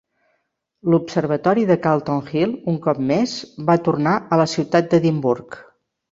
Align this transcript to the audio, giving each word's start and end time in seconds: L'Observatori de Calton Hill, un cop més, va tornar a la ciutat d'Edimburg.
L'Observatori 0.91 1.65
de 1.71 1.75
Calton 1.83 2.23
Hill, 2.31 2.55
un 2.71 2.79
cop 2.85 3.01
més, 3.11 3.33
va 3.67 3.75
tornar 3.89 4.15
a 4.31 4.39
la 4.41 4.47
ciutat 4.55 4.89
d'Edimburg. 4.95 5.59